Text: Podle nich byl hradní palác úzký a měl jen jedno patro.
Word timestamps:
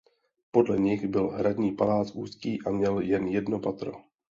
Podle 0.51 0.79
nich 0.79 1.07
byl 1.07 1.27
hradní 1.27 1.71
palác 1.71 2.11
úzký 2.15 2.59
a 2.65 2.71
měl 2.71 2.99
jen 2.99 3.27
jedno 3.27 3.59
patro. 3.59 3.91